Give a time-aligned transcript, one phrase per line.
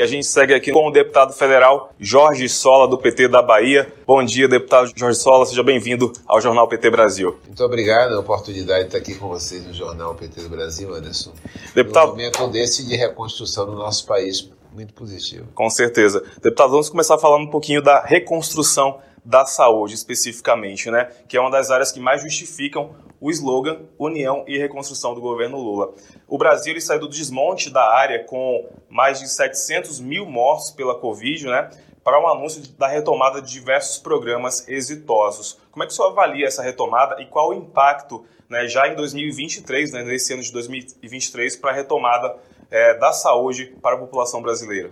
[0.00, 3.92] E a gente segue aqui com o deputado federal Jorge Sola, do PT da Bahia.
[4.06, 7.38] Bom dia, deputado Jorge Sola, seja bem-vindo ao Jornal PT Brasil.
[7.44, 11.34] Muito obrigado, a oportunidade de estar aqui com vocês no Jornal PT do Brasil, Anderson.
[11.74, 12.06] Deputado...
[12.06, 15.48] Um momento desse de reconstrução do nosso país, muito positivo.
[15.54, 16.24] Com certeza.
[16.40, 21.10] Deputado, vamos começar falando um pouquinho da reconstrução da saúde, especificamente, né?
[21.28, 25.58] Que é uma das áreas que mais justificam o slogan União e Reconstrução do governo
[25.58, 25.92] Lula.
[26.26, 30.94] O Brasil ele saiu do desmonte da área com mais de 700 mil mortos pela
[30.94, 31.70] Covid, né?
[32.02, 35.58] Para um anúncio da retomada de diversos programas exitosos.
[35.70, 38.96] Como é que o senhor avalia essa retomada e qual o impacto, né, já em
[38.96, 42.36] 2023, né, nesse ano de 2023, para a retomada
[42.70, 44.90] é, da saúde para a população brasileira?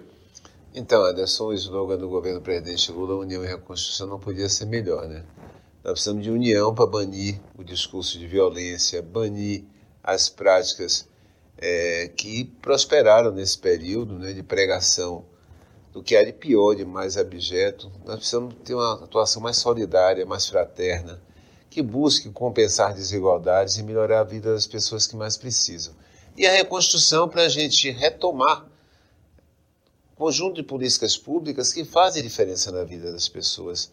[0.75, 5.09] Então, Anderson, o slogan do governo presidente Lula, União e Reconstrução, não podia ser melhor,
[5.09, 5.25] né?
[5.85, 9.65] Nós precisamos de união para banir o discurso de violência, banir
[10.03, 11.09] as práticas
[11.57, 15.25] é, que prosperaram nesse período né, de pregação
[15.93, 17.91] do que há de pior, de mais abjeto.
[18.05, 21.21] Nós precisamos ter uma atuação mais solidária, mais fraterna,
[21.71, 25.95] que busque compensar desigualdades e melhorar a vida das pessoas que mais precisam.
[26.37, 28.67] E a reconstrução para a gente retomar
[30.17, 33.91] conjunto de políticas públicas que fazem diferença na vida das pessoas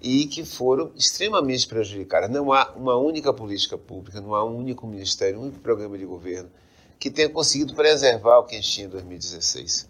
[0.00, 2.30] e que foram extremamente prejudicadas.
[2.30, 6.04] Não há uma única política pública, não há um único ministério, um único programa de
[6.04, 6.50] governo
[6.98, 9.88] que tenha conseguido preservar o que a gente tinha em 2016.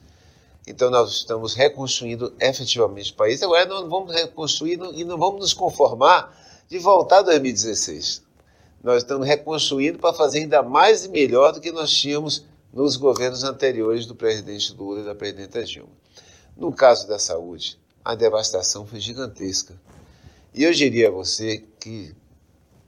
[0.66, 3.42] Então nós estamos reconstruindo efetivamente o país.
[3.42, 6.36] Agora não vamos reconstruir e não vamos nos conformar
[6.68, 8.22] de voltar a 2016.
[8.82, 13.44] Nós estamos reconstruindo para fazer ainda mais e melhor do que nós tínhamos nos governos
[13.44, 15.92] anteriores do presidente Lula e da presidenta Dilma.
[16.56, 19.80] No caso da saúde, a devastação foi gigantesca.
[20.52, 22.14] E eu diria a você que,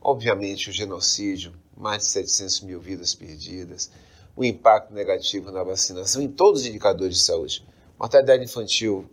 [0.01, 3.91] obviamente, o genocídio, mais de 700 mil vidas perdidas,
[4.37, 7.67] o impacto negativo na vacinação em todos os indicadores de saúde.
[7.99, 9.09] Mortalidade infantil,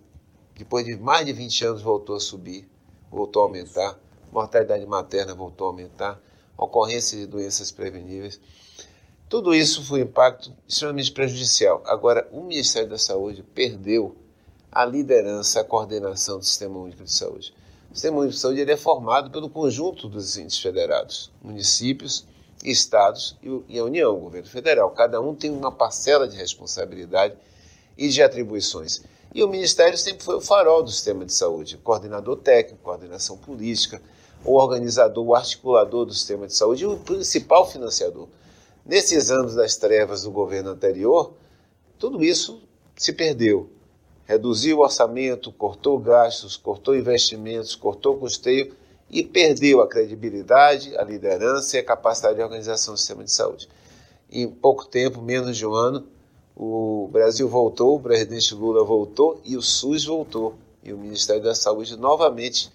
[0.57, 2.69] depois de mais de 20 anos, voltou a subir,
[3.09, 3.97] voltou a aumentar.
[4.29, 6.21] Mortalidade materna voltou a aumentar.
[6.57, 8.39] Ocorrência de doenças preveníveis.
[9.29, 11.81] Tudo isso foi um impacto extremamente prejudicial.
[11.85, 14.15] Agora, o Ministério da Saúde perdeu
[14.73, 17.53] a liderança, a coordenação do Sistema Único de Saúde.
[17.91, 22.25] O Sistema Único de Saúde é formado pelo conjunto dos índices federados, municípios,
[22.63, 23.37] estados
[23.69, 24.89] e a União, o governo federal.
[24.91, 27.35] Cada um tem uma parcela de responsabilidade
[27.95, 29.03] e de atribuições.
[29.31, 34.01] E o Ministério sempre foi o farol do sistema de saúde, coordenador técnico, coordenação política,
[34.43, 38.27] o organizador, o articulador do sistema de saúde e o principal financiador.
[38.83, 41.33] Nesses anos das trevas do governo anterior,
[41.99, 42.61] tudo isso
[42.95, 43.69] se perdeu.
[44.25, 48.75] Reduziu o orçamento, cortou gastos, cortou investimentos, cortou custeio
[49.09, 53.69] e perdeu a credibilidade, a liderança e a capacidade de organização do sistema de saúde.
[54.31, 56.07] Em pouco tempo, menos de um ano,
[56.55, 60.55] o Brasil voltou, o presidente Lula voltou e o SUS voltou.
[60.83, 62.71] E o Ministério da Saúde novamente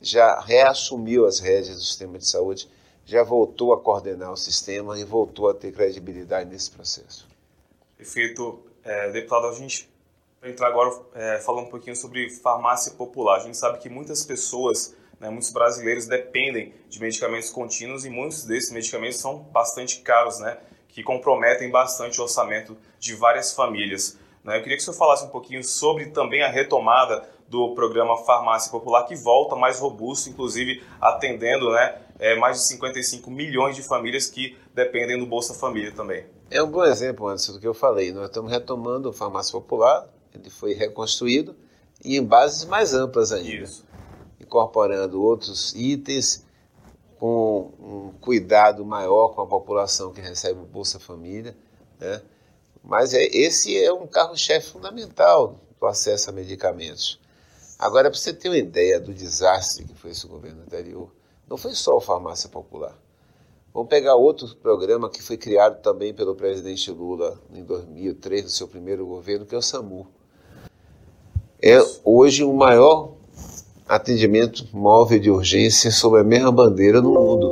[0.00, 2.68] já reassumiu as rédeas do sistema de saúde
[3.06, 7.28] já voltou a coordenar o sistema e voltou a ter credibilidade nesse processo.
[7.96, 8.62] Perfeito.
[8.82, 9.88] É, deputado, a gente
[10.44, 13.36] vai entrar agora é, falando um pouquinho sobre farmácia popular.
[13.36, 18.44] A gente sabe que muitas pessoas, né, muitos brasileiros dependem de medicamentos contínuos e muitos
[18.44, 24.18] desses medicamentos são bastante caros, né, que comprometem bastante o orçamento de várias famílias.
[24.44, 24.58] Né?
[24.58, 28.70] Eu queria que o senhor falasse um pouquinho sobre também a retomada do programa Farmácia
[28.70, 34.28] Popular, que volta mais robusto, inclusive atendendo né, é, mais de 55 milhões de famílias
[34.28, 36.26] que dependem do Bolsa Família também.
[36.50, 38.12] É um bom exemplo, antes do que eu falei.
[38.12, 41.54] Nós estamos retomando o Farmácia Popular, ele foi reconstruído
[42.04, 43.64] e em bases mais amplas ainda.
[43.64, 43.84] Isso.
[44.40, 46.44] Incorporando outros itens,
[47.18, 51.56] com um cuidado maior com a população que recebe o Bolsa Família.
[51.98, 52.20] Né?
[52.82, 57.18] Mas é, esse é um carro-chefe fundamental do acesso a medicamentos.
[57.78, 61.10] Agora, para você ter uma ideia do desastre que foi esse governo anterior,
[61.48, 62.94] não foi só o Farmácia Popular.
[63.72, 68.68] Vamos pegar outro programa que foi criado também pelo presidente Lula em 2003, no seu
[68.68, 70.06] primeiro governo, que é o SAMU.
[71.66, 73.12] É hoje o maior
[73.88, 77.50] atendimento móvel de urgência sob a mesma bandeira no mundo.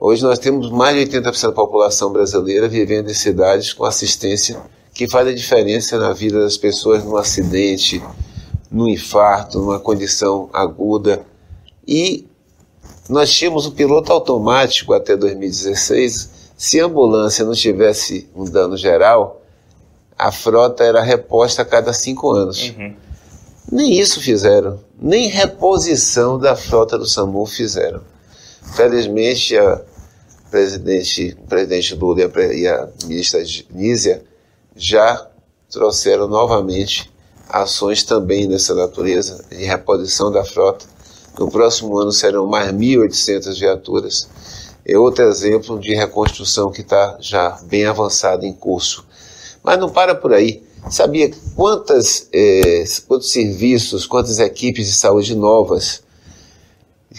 [0.00, 4.58] Hoje nós temos mais de 80% da população brasileira vivendo em cidades com assistência
[4.94, 8.02] que faz a diferença na vida das pessoas num acidente,
[8.70, 11.20] num infarto, numa condição aguda.
[11.86, 12.26] E
[13.06, 16.30] nós tínhamos o piloto automático até 2016.
[16.56, 19.37] Se a ambulância não tivesse um dano geral,
[20.18, 22.74] a frota era reposta a cada cinco anos.
[22.76, 22.94] Uhum.
[23.70, 28.02] Nem isso fizeram, nem reposição da frota do SAMU fizeram.
[28.74, 29.80] Felizmente, a
[30.50, 34.24] presidente, o presidente Lula e a, e a ministra Nízia
[34.74, 35.28] já
[35.70, 37.12] trouxeram novamente
[37.48, 40.86] ações também dessa natureza de reposição da frota.
[41.38, 44.28] No próximo ano serão mais 1.800 viaturas.
[44.84, 49.06] É outro exemplo de reconstrução que está já bem avançada em curso.
[49.62, 50.62] Mas não para por aí.
[50.90, 56.02] Sabia quantas, é, quantos serviços, quantas equipes de saúde novas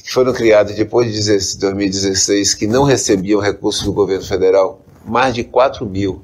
[0.03, 4.81] que foram criadas depois de 2016 que não recebiam recursos do governo federal?
[5.06, 6.21] Mais de 4 mil.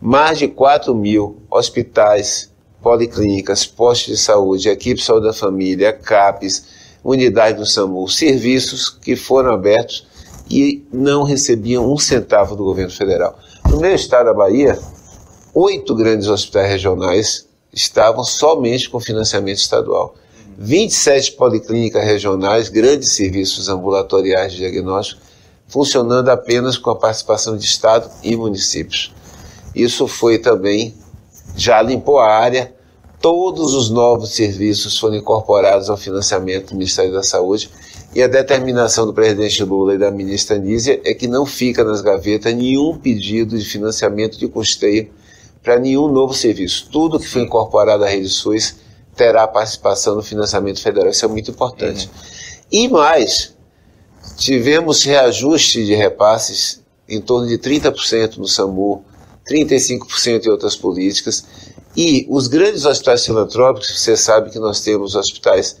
[0.00, 2.50] Mais de 4 mil hospitais,
[2.82, 6.64] policlínicas, postos de saúde, equipe de saúde da família, CAPES,
[7.02, 10.06] unidade do SAMU, serviços que foram abertos
[10.50, 13.38] e não recebiam um centavo do governo federal.
[13.76, 14.78] No estado da Bahia,
[15.52, 20.14] oito grandes hospitais regionais estavam somente com financiamento estadual.
[20.56, 25.20] 27 policlínicas regionais, grandes serviços ambulatoriais de diagnóstico,
[25.68, 29.12] funcionando apenas com a participação de Estado e municípios.
[29.74, 30.94] Isso foi também,
[31.54, 32.74] já limpou a área,
[33.20, 37.68] todos os novos serviços foram incorporados ao financiamento do Ministério da Saúde
[38.16, 42.00] e a determinação do presidente Lula e da ministra Nízia é que não fica nas
[42.00, 45.10] gavetas nenhum pedido de financiamento de custeio
[45.62, 46.88] para nenhum novo serviço.
[46.90, 48.76] Tudo que foi incorporado à rede SUS
[49.14, 51.10] terá participação no financiamento federal.
[51.10, 52.06] Isso é muito importante.
[52.06, 52.12] Uhum.
[52.72, 53.54] E mais,
[54.38, 59.04] tivemos reajuste de repasses em torno de 30% no SAMU,
[59.46, 61.44] 35% em outras políticas.
[61.94, 65.76] E os grandes hospitais filantrópicos, você sabe que nós temos hospitais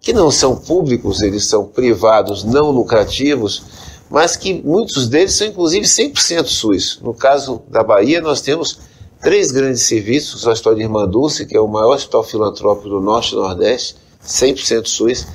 [0.00, 3.62] que não são públicos, eles são privados, não lucrativos,
[4.08, 6.98] mas que muitos deles são inclusive 100% SUS.
[7.02, 8.78] No caso da Bahia, nós temos
[9.22, 13.00] três grandes serviços, o Hospital de Irmã Dulce, que é o maior hospital filantrópico do
[13.00, 15.26] Norte e Nordeste, 100% SUS.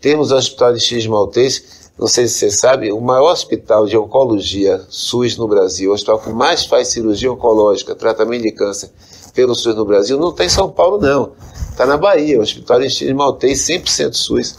[0.00, 3.96] Temos o Hospital de X Maltês, não sei se você sabe, o maior hospital de
[3.96, 8.90] oncologia SUS no Brasil, o hospital que mais faz cirurgia oncológica, tratamento de câncer
[9.34, 11.32] pelo SUS no Brasil, não está em São Paulo não,
[11.70, 14.58] está na Bahia, o Hospital de X Maltês, 100% SUS.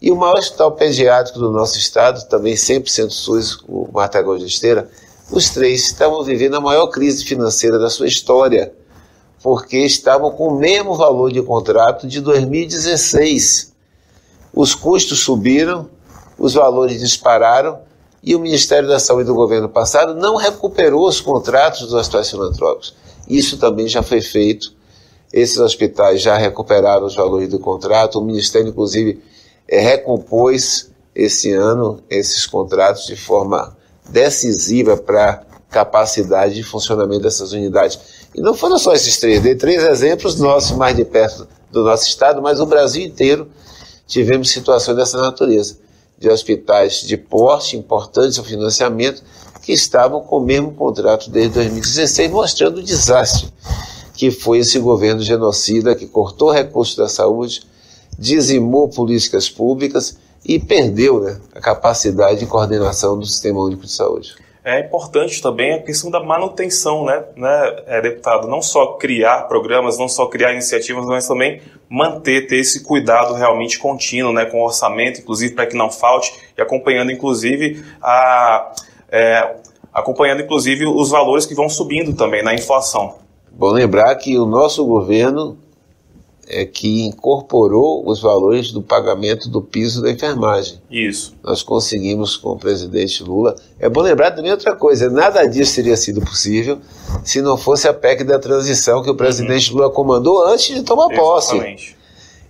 [0.00, 4.88] E o maior hospital pediátrico do nosso estado, também 100% SUS, o Matagal de Esteira,
[5.30, 8.72] os três estavam vivendo a maior crise financeira da sua história,
[9.42, 13.72] porque estavam com o mesmo valor de contrato de 2016.
[14.54, 15.88] Os custos subiram,
[16.38, 17.80] os valores dispararam
[18.22, 22.94] e o Ministério da Saúde do governo passado não recuperou os contratos dos hospitais filantrópicos.
[23.28, 24.75] Isso também já foi feito.
[25.36, 28.18] Esses hospitais já recuperaram os valores do contrato.
[28.18, 29.22] O Ministério, inclusive,
[29.68, 33.76] é, recompôs esse ano esses contratos de forma
[34.08, 35.36] decisiva para a
[35.70, 37.98] capacidade de funcionamento dessas unidades.
[38.34, 42.06] E não foram só esses três, dei três exemplos nossos mais de perto do nosso
[42.06, 43.46] estado, mas o Brasil inteiro
[44.06, 45.76] tivemos situações dessa natureza,
[46.18, 49.22] de hospitais de porte importantes ao financiamento
[49.60, 53.52] que estavam com o mesmo contrato desde 2016, mostrando o desastre
[54.16, 57.62] que foi esse governo genocida que cortou recursos da saúde,
[58.18, 64.34] dizimou políticas públicas e perdeu né, a capacidade de coordenação do Sistema Único de Saúde.
[64.64, 68.48] É importante também a questão da manutenção, né, né é, deputado?
[68.48, 73.78] Não só criar programas, não só criar iniciativas, mas também manter, ter esse cuidado realmente
[73.78, 78.72] contínuo, né, com o orçamento, inclusive para que não falte, e acompanhando, inclusive, a,
[79.08, 79.54] é,
[79.92, 83.25] acompanhando, inclusive, os valores que vão subindo também na inflação.
[83.58, 85.56] Bom lembrar que o nosso governo
[86.46, 90.78] é que incorporou os valores do pagamento do piso da enfermagem.
[90.90, 91.34] Isso.
[91.42, 93.56] Nós conseguimos com o presidente Lula.
[93.80, 96.78] É bom lembrar também outra coisa: nada disso teria sido possível
[97.24, 99.78] se não fosse a PEC da transição que o presidente uhum.
[99.78, 101.54] Lula comandou antes de tomar posse.
[101.54, 101.96] Exatamente.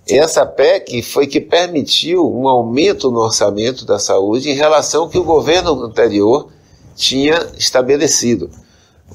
[0.09, 5.17] Essa PEC foi que permitiu um aumento no orçamento da saúde em relação ao que
[5.17, 6.49] o governo anterior
[6.95, 8.49] tinha estabelecido.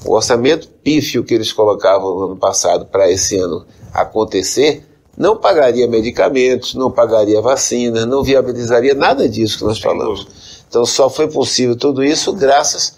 [0.05, 4.85] O orçamento pífio que eles colocavam no ano passado para esse ano acontecer,
[5.17, 10.27] não pagaria medicamentos, não pagaria vacinas, não viabilizaria nada disso que nós falamos.
[10.67, 12.97] Então só foi possível tudo isso graças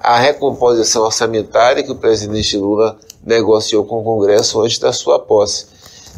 [0.00, 5.66] à recomposição orçamentária que o presidente Lula negociou com o Congresso antes da sua posse.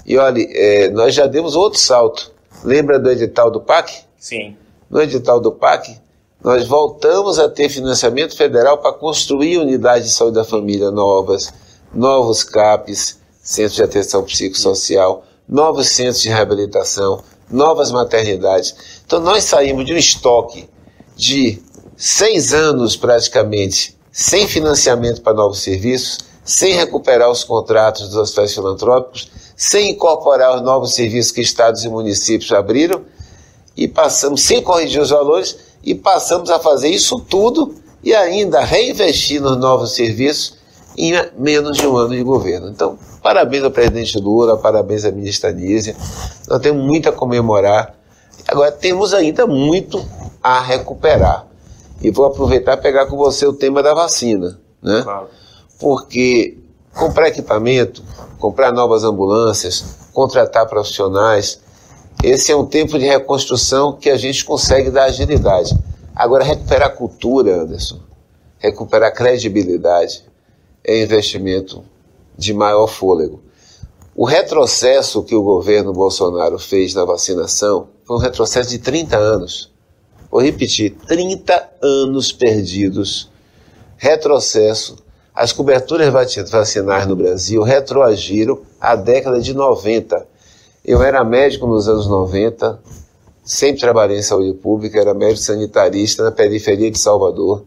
[0.04, 2.32] E olha, é, nós já demos outro salto.
[2.64, 3.92] Lembra do edital do PAC?
[4.18, 4.56] Sim.
[4.90, 6.00] No edital do PAC,
[6.46, 11.52] nós voltamos a ter financiamento federal para construir unidades de saúde da família novas,
[11.92, 18.76] novos CAPs, centros de atenção psicossocial, novos centros de reabilitação, novas maternidades.
[19.04, 20.68] Então nós saímos de um estoque
[21.16, 21.60] de
[21.96, 29.32] seis anos praticamente sem financiamento para novos serviços, sem recuperar os contratos dos hospitais filantrópicos,
[29.56, 33.04] sem incorporar os novos serviços que estados e municípios abriram
[33.76, 39.40] e passamos sem corrigir os valores e passamos a fazer isso tudo e ainda reinvestir
[39.40, 40.56] nos novos serviços
[40.98, 42.68] em menos de um ano de governo.
[42.68, 45.94] Então, parabéns ao presidente Lula, parabéns à ministra Nízia.
[46.48, 47.94] Nós temos muito a comemorar.
[48.48, 50.04] Agora, temos ainda muito
[50.42, 51.46] a recuperar.
[52.02, 54.58] E vou aproveitar e pegar com você o tema da vacina.
[54.82, 55.02] Né?
[55.02, 55.28] Claro.
[55.78, 56.58] Porque
[56.94, 58.02] comprar equipamento,
[58.38, 61.60] comprar novas ambulâncias, contratar profissionais,
[62.22, 65.76] esse é um tempo de reconstrução que a gente consegue dar agilidade.
[66.14, 68.00] Agora, recuperar cultura, Anderson,
[68.58, 70.24] recuperar credibilidade,
[70.82, 71.84] é investimento
[72.36, 73.42] de maior fôlego.
[74.14, 79.70] O retrocesso que o governo Bolsonaro fez na vacinação foi um retrocesso de 30 anos.
[80.30, 83.30] Vou repetir: 30 anos perdidos.
[83.98, 84.96] Retrocesso.
[85.34, 86.10] As coberturas
[86.50, 90.26] vacinais no Brasil retroagiram à década de 90.
[90.86, 92.78] Eu era médico nos anos 90,
[93.44, 97.64] sempre trabalhei em saúde pública, era médico sanitarista na periferia de Salvador.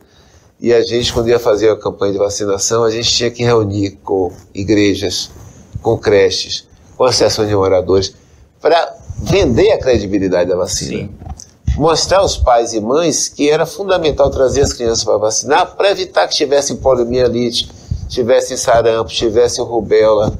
[0.57, 3.99] E a gente, quando ia fazer a campanha de vacinação, a gente tinha que reunir
[4.05, 5.29] com igrejas,
[5.81, 8.15] com creches, com associações de moradores,
[8.61, 10.99] para vender a credibilidade da vacina.
[10.99, 11.09] Sim.
[11.75, 16.25] Mostrar aos pais e mães que era fundamental trazer as crianças para vacinar para evitar
[16.25, 17.69] que tivessem poliomielite,
[18.07, 20.39] tivessem sarampo, tivessem rubéola.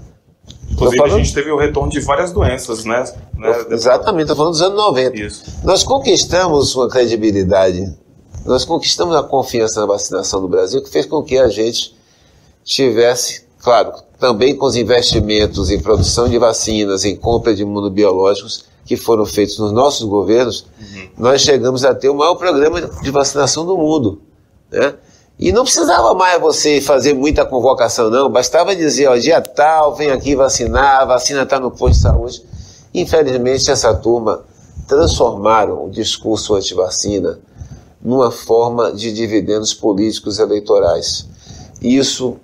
[0.72, 1.16] Inclusive, falando...
[1.16, 3.04] a gente teve o retorno de várias doenças, né?
[3.36, 3.66] né?
[3.70, 5.18] Exatamente, estou falando dos anos 90.
[5.18, 5.44] Isso.
[5.64, 7.94] Nós conquistamos uma credibilidade
[8.46, 11.96] nós conquistamos a confiança na vacinação do Brasil, que fez com que a gente
[12.64, 18.98] tivesse, claro, também com os investimentos em produção de vacinas, em compra de imunobiológicos que
[18.98, 21.10] foram feitos nos nossos governos, uhum.
[21.18, 24.22] nós chegamos a ter o maior programa de vacinação do mundo.
[24.72, 24.96] Né?
[25.39, 28.29] E não precisava mais você fazer muita convocação, não.
[28.29, 32.43] Bastava dizer, ó, dia tal, vem aqui vacinar, a vacina está no posto de saúde.
[32.93, 34.43] Infelizmente, essa turma
[34.86, 37.39] transformaram o discurso anti-vacina
[38.01, 41.25] numa forma de dividendos políticos eleitorais.
[41.81, 42.36] Isso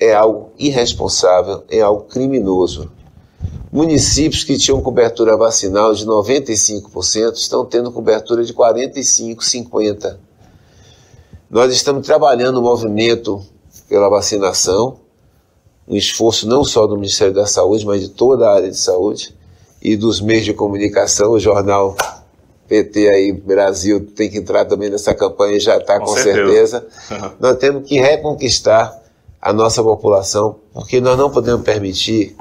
[0.00, 2.90] é algo irresponsável, é algo criminoso.
[3.70, 10.29] Municípios que tinham cobertura vacinal de 95% estão tendo cobertura de 45%, 50%.
[11.50, 13.44] Nós estamos trabalhando um movimento
[13.88, 15.00] pela vacinação,
[15.88, 19.34] um esforço não só do Ministério da Saúde, mas de toda a área de saúde
[19.82, 21.32] e dos meios de comunicação.
[21.32, 21.96] O jornal
[22.68, 26.88] PT aí, Brasil, tem que entrar também nessa campanha e já está com, com, certeza.
[26.88, 27.34] certeza.
[27.40, 29.02] nós temos que reconquistar
[29.42, 32.36] a nossa população, porque nós não podemos permitir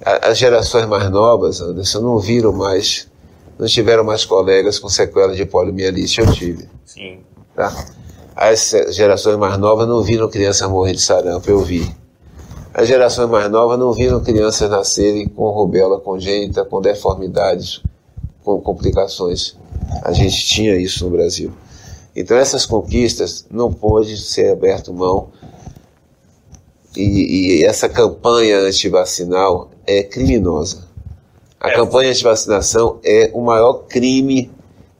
[0.00, 3.08] as gerações mais novas, Anderson, não viram mais,
[3.58, 6.22] não tiveram mais colegas com sequelas de poliomielite.
[6.22, 6.66] Eu tive.
[6.86, 7.18] Sim.
[7.54, 7.74] Tá?
[8.40, 11.92] As gerações mais novas não viram crianças morrer de sarampo, eu vi.
[12.72, 17.82] As gerações mais novas não viram crianças nascerem com rubéola congênita, com deformidades,
[18.44, 19.56] com complicações.
[20.04, 21.50] A gente tinha isso no Brasil.
[22.14, 25.30] Então essas conquistas não pode ser aberto mão
[26.96, 30.86] e, e essa campanha antivacinal é criminosa.
[31.58, 31.74] A é.
[31.74, 34.48] campanha antivacinação é o maior crime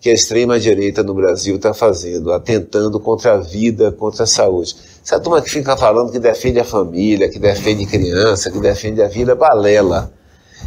[0.01, 4.77] que a extrema-direita no Brasil está fazendo, atentando contra a vida, contra a saúde.
[5.05, 9.09] Essa turma que fica falando que defende a família, que defende criança, que defende a
[9.09, 10.13] vida, balela.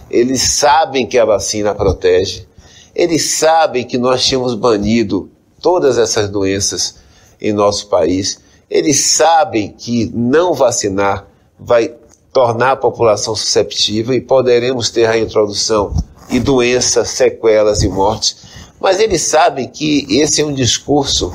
[0.10, 2.46] Eles sabem que a vacina protege,
[2.94, 5.30] eles sabem que nós tínhamos banido
[5.62, 6.96] todas essas doenças
[7.40, 8.40] em nosso país.
[8.70, 11.28] Eles sabem que não vacinar
[11.60, 11.94] vai
[12.34, 15.94] tornar a população susceptível e poderemos ter a introdução
[16.30, 18.38] de doenças, sequelas e mortes.
[18.82, 21.32] Mas eles sabem que esse é um discurso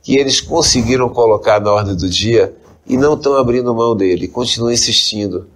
[0.00, 2.54] que eles conseguiram colocar na ordem do dia
[2.86, 5.48] e não estão abrindo mão dele, continuam insistindo.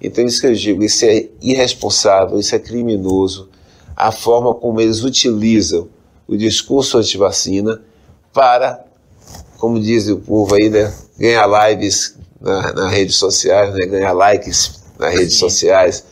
[0.00, 3.50] Então, isso que eu digo, isso é irresponsável, isso é criminoso,
[3.94, 5.88] a forma como eles utilizam
[6.26, 7.82] o discurso anti-vacina
[8.32, 8.82] para,
[9.58, 14.80] como diz o povo aí, né, ganhar lives nas na redes sociais, né, ganhar likes
[14.98, 15.40] nas redes Sim.
[15.40, 16.04] sociais.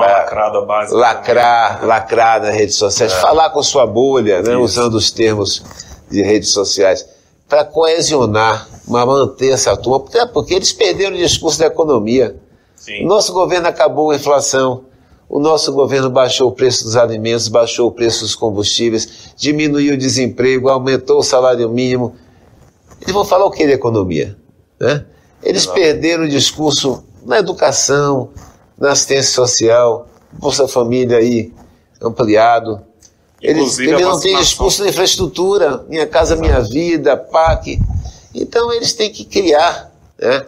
[0.00, 0.96] Lacrada básica.
[0.96, 3.20] Lacrar, lacrar nas redes sociais, é.
[3.20, 5.62] falar com sua bolha, né, usando os termos
[6.10, 7.06] de redes sociais,
[7.48, 12.36] para coesionar, mas manter essa turma, até porque eles perderam o discurso da economia.
[12.74, 13.06] Sim.
[13.06, 14.84] Nosso governo acabou a inflação,
[15.28, 19.98] o nosso governo baixou o preço dos alimentos, baixou o preço dos combustíveis, diminuiu o
[19.98, 22.14] desemprego, aumentou o salário mínimo.
[23.00, 24.36] Eles vão falar o que de economia?
[24.78, 25.04] Né?
[25.42, 28.30] Eles perderam o discurso na educação,
[28.78, 31.52] na assistência social, Bolsa Família aí
[32.00, 32.80] ampliado.
[33.40, 37.78] Eles, eles não têm discurso na infraestrutura, Minha Casa Minha Vida, PAC.
[38.34, 40.44] Então eles têm que criar né,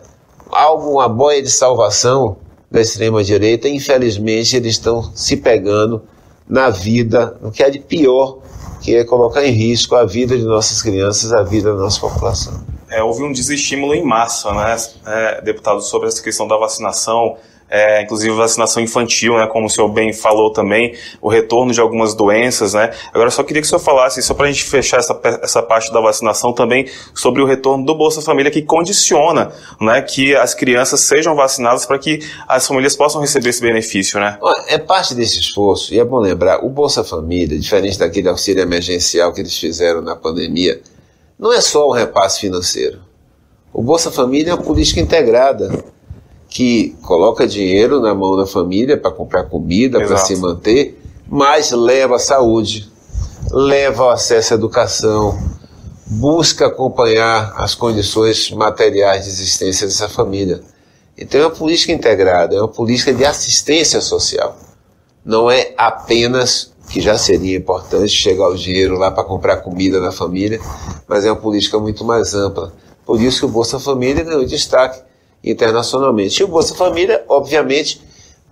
[0.51, 2.39] algo, uma boia de salvação
[2.71, 6.03] da extrema-direita, infelizmente, eles estão se pegando
[6.49, 8.39] na vida, no que é de pior,
[8.81, 12.65] que é colocar em risco a vida de nossas crianças, a vida da nossa população.
[12.89, 17.37] É, houve um desestímulo em massa, né, é, deputado, sobre essa questão da vacinação
[17.69, 22.15] é, inclusive vacinação infantil, né, como o senhor bem falou também, o retorno de algumas
[22.15, 22.93] doenças, né.
[23.13, 25.93] Agora, só queria que o senhor falasse, só para a gente fechar essa, essa parte
[25.93, 31.01] da vacinação também, sobre o retorno do Bolsa Família, que condiciona, né, que as crianças
[31.01, 34.39] sejam vacinadas para que as famílias possam receber esse benefício, né.
[34.69, 39.33] É parte desse esforço, e é bom lembrar, o Bolsa Família, diferente daquele auxílio emergencial
[39.33, 40.81] que eles fizeram na pandemia,
[41.39, 43.01] não é só um repasse financeiro.
[43.73, 45.85] O Bolsa Família é uma política integrada
[46.57, 50.99] que coloca dinheiro na mão da família para comprar comida, para se manter,
[51.29, 52.91] mas leva a saúde,
[53.51, 55.39] leva o acesso à educação,
[56.07, 60.63] busca acompanhar as condições materiais de existência dessa família.
[61.19, 64.57] Então é uma política integrada, é uma política de assistência social.
[65.23, 70.11] Não é apenas, que já seria importante, chegar o dinheiro lá para comprar comida na
[70.11, 70.59] família,
[71.07, 72.73] mas é uma política muito mais ampla.
[73.05, 75.05] Por isso que o Bolsa Família ganhou destaque
[75.47, 76.41] internacionalmente.
[76.41, 78.03] E o Bolsa Família, obviamente,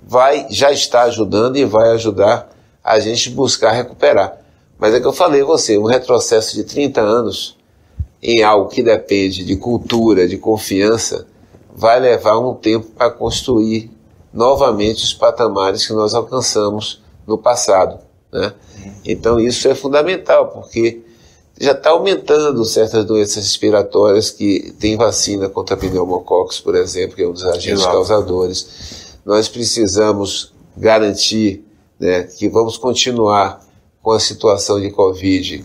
[0.06, 2.50] vai já está ajudando e vai ajudar
[2.82, 4.38] a gente buscar recuperar.
[4.78, 7.56] Mas é que eu falei a você, um retrocesso de 30 anos
[8.22, 11.26] em algo que depende de cultura, de confiança,
[11.74, 13.90] vai levar um tempo para construir
[14.32, 17.98] novamente os patamares que nós alcançamos no passado.
[18.32, 18.52] Né?
[19.04, 21.03] Então isso é fundamental, porque
[21.58, 27.28] já está aumentando certas doenças respiratórias que tem vacina contra pneumococcus, por exemplo, que é
[27.28, 27.92] um dos agentes Exato.
[27.92, 29.16] causadores.
[29.25, 31.64] Nós precisamos garantir
[31.99, 33.64] né, que vamos continuar
[34.02, 35.64] com a situação de Covid,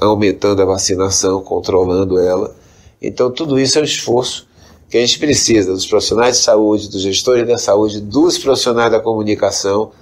[0.00, 2.56] aumentando a vacinação, controlando ela.
[3.00, 4.48] Então, tudo isso é um esforço
[4.88, 8.98] que a gente precisa dos profissionais de saúde, dos gestores da saúde, dos profissionais da
[8.98, 9.92] comunicação.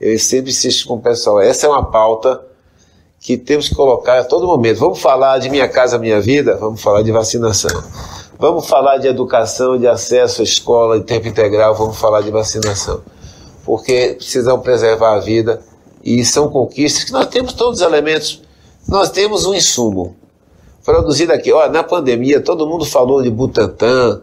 [0.00, 2.40] Eu sempre insisto com o pessoal, essa é uma pauta
[3.22, 4.80] que temos que colocar a todo momento.
[4.80, 6.56] Vamos falar de Minha Casa Minha Vida?
[6.56, 7.70] Vamos falar de vacinação.
[8.36, 11.72] Vamos falar de educação, de acesso à escola em tempo integral?
[11.76, 13.00] Vamos falar de vacinação.
[13.64, 15.62] Porque precisamos preservar a vida
[16.02, 18.42] e são conquistas que nós temos todos os elementos.
[18.88, 20.16] Nós temos um insumo
[20.84, 21.52] produzido aqui.
[21.52, 24.20] Olha, na pandemia todo mundo falou de Butantan,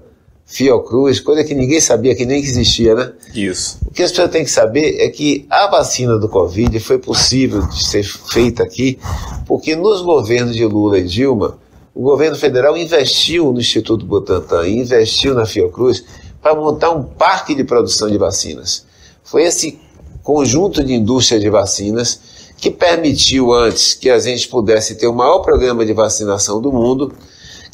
[0.52, 3.14] Fiocruz, coisa que ninguém sabia que nem existia, né?
[3.36, 3.78] Isso.
[3.86, 7.62] O que as pessoas têm que saber é que a vacina do Covid foi possível
[7.68, 8.98] de ser feita aqui
[9.46, 11.60] porque nos governos de Lula e Dilma,
[11.94, 16.04] o governo federal investiu no Instituto Butantan, investiu na Fiocruz
[16.42, 18.88] para montar um parque de produção de vacinas.
[19.24, 19.80] Foi esse
[20.24, 22.22] conjunto de indústria de vacinas
[22.58, 27.14] que permitiu antes que a gente pudesse ter o maior programa de vacinação do mundo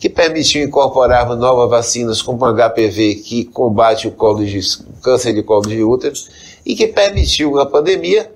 [0.06, 4.12] que permitiu incorporar novas vacinas como o HPV, que combate o,
[5.02, 6.14] câncer de colo de útero,
[6.64, 8.32] e que permitiu a pandemia,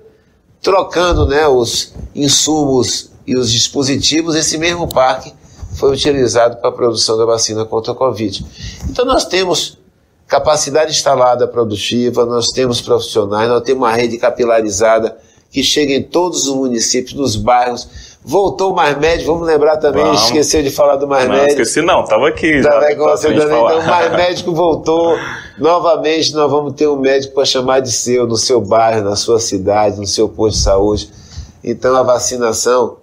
[0.60, 5.32] trocando né, os insumos e os dispositivos, esse mesmo parque
[5.76, 8.44] foi utilizado para a produção da vacina contra a Covid.
[8.88, 9.78] Então nós temos
[10.26, 15.16] capacidade instalada produtiva, nós temos profissionais, nós temos uma rede capilarizada
[15.52, 20.04] que chega em todos os municípios, nos bairros, Voltou o Mais Médico, vamos lembrar também,
[20.04, 20.24] vamos.
[20.24, 21.54] esqueceu de falar do Mais não, Médico.
[21.54, 22.60] Não, esqueci não, estava aqui.
[22.62, 23.44] Tá já, com você também.
[23.46, 25.16] Então, o Mais Médico voltou.
[25.58, 29.40] Novamente, nós vamos ter um médico para chamar de seu, no seu bairro, na sua
[29.40, 31.10] cidade, no seu posto de saúde.
[31.64, 32.98] Então, a vacinação,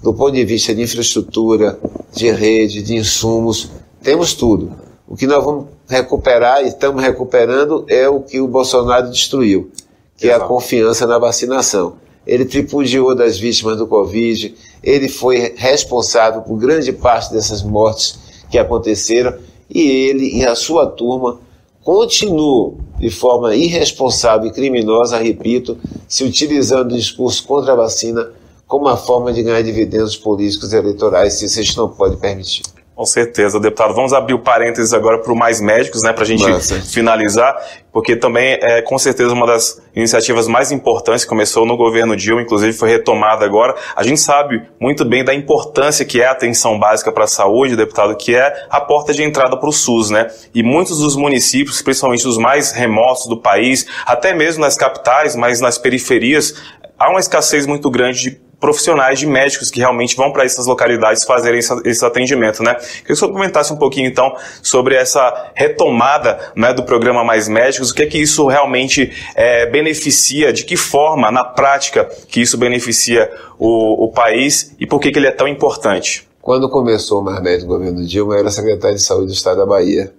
[0.00, 1.78] do ponto de vista de infraestrutura,
[2.12, 3.68] de rede, de insumos,
[4.00, 4.72] temos tudo.
[5.08, 9.70] O que nós vamos recuperar e estamos recuperando é o que o Bolsonaro destruiu,
[10.16, 10.42] que Exato.
[10.42, 16.58] é a confiança na vacinação ele tripudiou das vítimas do Covid, ele foi responsável por
[16.58, 18.18] grande parte dessas mortes
[18.50, 19.34] que aconteceram
[19.68, 21.40] e ele e a sua turma
[21.82, 28.30] continuam de forma irresponsável e criminosa, repito, se utilizando o discurso contra a vacina
[28.66, 32.62] como uma forma de ganhar dividendos políticos e eleitorais, isso a gente não pode permitir.
[32.94, 33.94] Com certeza, deputado.
[33.94, 36.78] Vamos abrir o parênteses agora para o Mais Médicos, né, para a gente Nossa.
[36.82, 37.56] finalizar,
[37.90, 42.42] porque também é com certeza uma das iniciativas mais importantes que começou no governo Dilma,
[42.42, 43.74] inclusive foi retomada agora.
[43.96, 47.76] A gente sabe muito bem da importância que é a atenção básica para a saúde,
[47.76, 50.30] deputado, que é a porta de entrada para o SUS, né?
[50.54, 55.62] E muitos dos municípios, principalmente os mais remotos do país, até mesmo nas capitais, mas
[55.62, 56.54] nas periferias,
[56.98, 61.24] há uma escassez muito grande de profissionais de médicos que realmente vão para essas localidades
[61.24, 62.74] fazerem esse, atendimento, né?
[62.74, 67.90] Queria que você comentasse um pouquinho então sobre essa retomada né, do programa Mais Médicos,
[67.90, 72.56] o que é que isso realmente é, beneficia, de que forma, na prática, que isso
[72.56, 74.76] beneficia o, o país?
[74.78, 76.28] E por que, que ele é tão importante?
[76.40, 79.56] Quando começou o Mais Médicos no governo Dilma, eu era secretário de saúde do estado
[79.56, 80.14] da Bahia.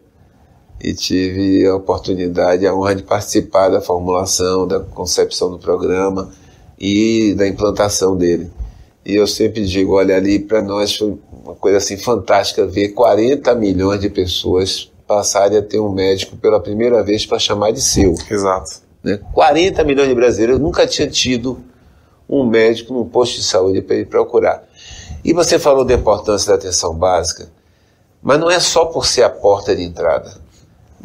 [0.82, 6.30] E tive a oportunidade, a honra de participar da formulação, da concepção do programa
[6.86, 8.52] e da implantação dele.
[9.06, 13.56] E eu sempre digo, olha, ali para nós foi uma coisa assim fantástica ver 40
[13.56, 18.14] milhões de pessoas passarem a ter um médico pela primeira vez para chamar de seu.
[18.30, 18.82] Exato.
[19.02, 19.18] Né?
[19.34, 21.58] 40 milhões de brasileiros nunca tinham tido
[22.28, 24.68] um médico num posto de saúde para ele procurar.
[25.24, 27.50] E você falou da importância da atenção básica,
[28.22, 30.34] mas não é só por ser a porta de entrada.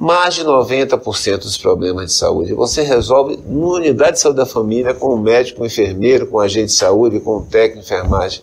[0.00, 4.94] Mais de 90% dos problemas de saúde você resolve na unidade de saúde da família,
[4.94, 7.92] com o médico, com o enfermeiro, com o agente de saúde, com o técnico de
[7.92, 8.42] enfermagem.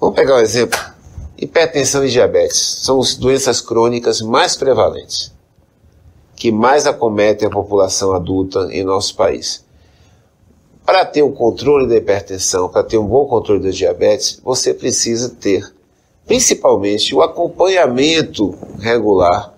[0.00, 0.80] Vamos pegar um exemplo.
[1.36, 5.30] Hipertensão e diabetes são as doenças crônicas mais prevalentes,
[6.34, 9.62] que mais acometem a população adulta em nosso país.
[10.86, 14.72] Para ter o um controle da hipertensão, para ter um bom controle da diabetes, você
[14.72, 15.70] precisa ter,
[16.26, 19.54] principalmente, o acompanhamento regular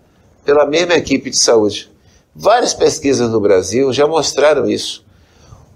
[0.49, 1.91] pela mesma equipe de saúde.
[2.35, 5.05] Várias pesquisas no Brasil já mostraram isso.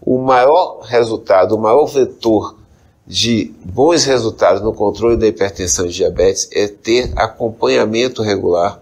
[0.00, 2.56] O maior resultado, o maior vetor
[3.06, 8.80] de bons resultados no controle da hipertensão e diabetes é ter acompanhamento regular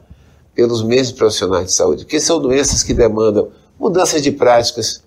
[0.55, 5.03] pelos mesmos profissionais de saúde, porque são doenças que demandam mudanças de práticas,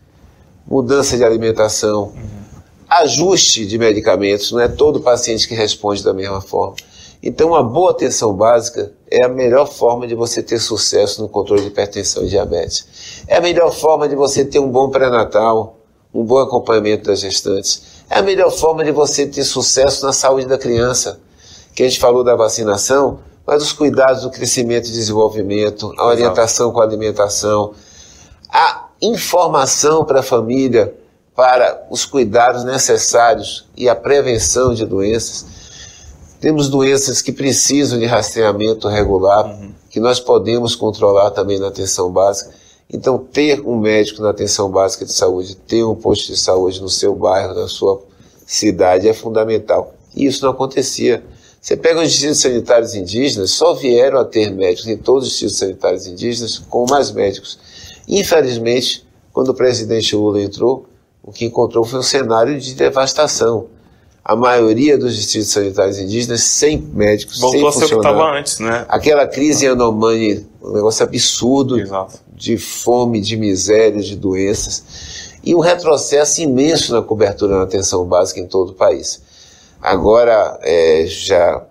[0.67, 2.13] mudança de alimentação, uhum.
[2.89, 6.75] ajuste de medicamentos, não é todo paciente que responde da mesma forma.
[7.25, 11.61] Então, uma boa atenção básica é a melhor forma de você ter sucesso no controle
[11.61, 13.23] de hipertensão e diabetes.
[13.27, 15.77] É a melhor forma de você ter um bom pré-natal,
[16.11, 18.03] um bom acompanhamento das gestantes.
[18.09, 21.19] É a melhor forma de você ter sucesso na saúde da criança.
[21.75, 26.71] Que a gente falou da vacinação, mas os cuidados do crescimento e desenvolvimento, a orientação
[26.71, 27.73] com a alimentação,
[28.49, 30.95] a informação para a família
[31.35, 35.45] para os cuidados necessários e a prevenção de doenças.
[36.43, 39.71] Temos doenças que precisam de rastreamento regular, uhum.
[39.89, 42.51] que nós podemos controlar também na atenção básica.
[42.91, 46.89] Então, ter um médico na atenção básica de saúde, ter um posto de saúde no
[46.89, 48.03] seu bairro, na sua
[48.45, 49.95] cidade, é fundamental.
[50.13, 51.23] E isso não acontecia.
[51.61, 55.59] Você pega os distritos sanitários indígenas, só vieram a ter médicos em todos os distritos
[55.59, 57.57] sanitários indígenas com mais médicos.
[58.05, 60.87] Infelizmente, quando o presidente Lula entrou,
[61.23, 63.69] o que encontrou foi um cenário de devastação
[64.25, 68.37] a maioria dos distritos sanitários indígenas sem médicos, Voltou sem a ser o que estava
[68.37, 68.85] antes, né?
[68.87, 72.19] Aquela crise Yanomami, um negócio absurdo Exato.
[72.33, 78.39] de fome, de miséria, de doenças e um retrocesso imenso na cobertura na atenção básica
[78.39, 79.21] em todo o país.
[79.81, 81.65] Agora, é, já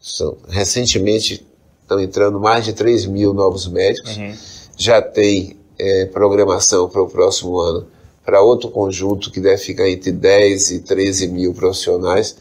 [0.00, 1.46] são, recentemente
[1.82, 4.34] estão entrando mais de 3 mil novos médicos, uhum.
[4.76, 7.86] já tem é, programação para o próximo ano
[8.24, 12.36] para outro conjunto que deve ficar entre 10 e 13 mil profissionais.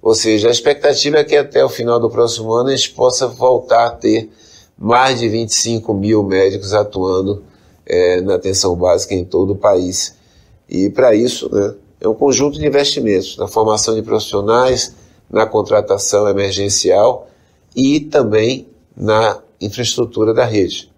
[0.00, 3.26] Ou seja, a expectativa é que até o final do próximo ano a gente possa
[3.26, 4.30] voltar a ter
[4.78, 7.42] mais de 25 mil médicos atuando
[7.84, 10.14] é, na atenção básica em todo o país.
[10.68, 14.94] E para isso, né, é um conjunto de investimentos na formação de profissionais,
[15.30, 17.28] na contratação emergencial
[17.74, 20.90] e também na infraestrutura da rede.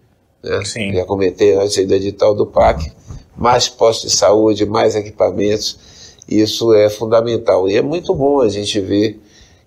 [0.42, 0.64] Né?
[0.64, 0.92] Sim.
[0.92, 2.92] Já comentei antes aí do edital do PAC,
[3.38, 5.78] mais postos de saúde, mais equipamentos.
[6.28, 7.68] Isso é fundamental.
[7.68, 9.20] E é muito bom a gente ver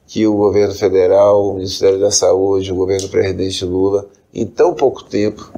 [0.05, 5.03] que o governo federal, o Ministério da Saúde, o governo presidente Lula, em tão pouco
[5.03, 5.51] tempo,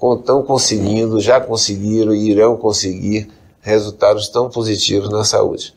[0.00, 3.28] estão conseguindo, já conseguiram e irão conseguir
[3.60, 5.74] resultados tão positivos na saúde.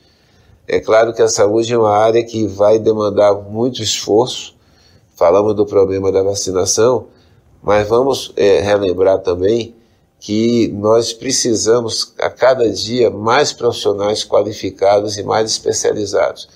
[0.67, 4.55] É claro que a saúde é uma área que vai demandar muito esforço.
[5.15, 7.07] Falamos do problema da vacinação,
[7.61, 9.75] mas vamos é, relembrar também
[10.25, 16.49] que nós precisamos a cada dia mais profissionais qualificados e mais especializados.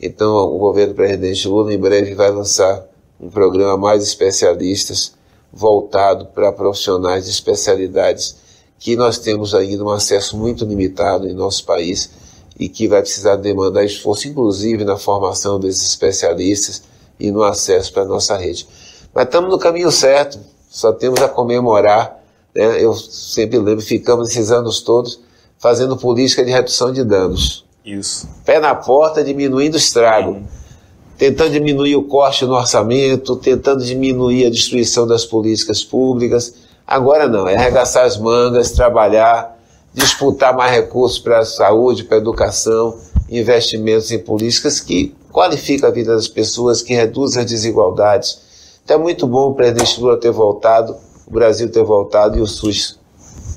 [0.00, 2.86] Então, o governo presidente Lula em breve vai lançar
[3.20, 5.12] um programa mais especialistas
[5.52, 8.36] voltado para profissionais de especialidades
[8.78, 12.08] que nós temos ainda um acesso muito limitado em nosso país
[12.56, 16.84] e que vai precisar demandar esforço, inclusive na formação desses especialistas
[17.18, 18.68] e no acesso para a nossa rede.
[19.12, 20.38] Mas estamos no caminho certo,
[20.70, 22.15] só temos a comemorar
[22.56, 25.20] né, eu sempre lembro, ficamos esses anos todos
[25.58, 27.64] fazendo política de redução de danos.
[27.84, 28.28] Isso.
[28.44, 30.32] Pé na porta, diminuindo o estrago.
[30.32, 30.44] Uhum.
[31.16, 36.54] Tentando diminuir o corte no orçamento, tentando diminuir a destruição das políticas públicas.
[36.86, 39.56] Agora não, é arregaçar as mangas, trabalhar,
[39.94, 42.98] disputar mais recursos para a saúde, para a educação,
[43.30, 48.38] investimentos em políticas que qualificam a vida das pessoas, que reduzem as desigualdades.
[48.84, 52.46] Então é muito bom o presidente Lula ter voltado o Brasil ter voltado e o
[52.46, 52.98] SUS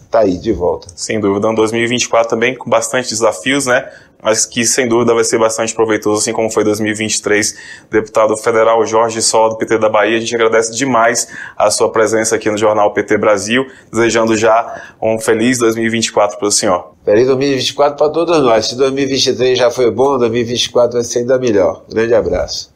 [0.10, 0.88] está aí de volta.
[0.96, 3.88] Sem dúvida, um 2024 também com bastante desafios, né?
[4.22, 7.56] Mas que sem dúvida vai ser bastante proveitoso, assim como foi 2023.
[7.90, 12.36] Deputado federal Jorge Sol, do PT da Bahia, a gente agradece demais a sua presença
[12.36, 16.92] aqui no Jornal PT Brasil, desejando já um feliz 2024 para o senhor.
[17.06, 18.68] Feliz 2024 para todos nós.
[18.68, 21.84] Se 2023 já foi bom, 2024 vai ser ainda melhor.
[21.90, 22.68] Grande abraço.